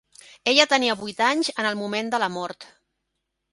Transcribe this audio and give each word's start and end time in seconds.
Ella 0.51 0.65
tenia 0.71 0.95
vuit 1.01 1.21
anys 1.27 1.53
en 1.65 1.69
el 1.73 1.79
moment 1.83 2.11
de 2.17 2.23
la 2.27 2.33
mort. 2.39 2.69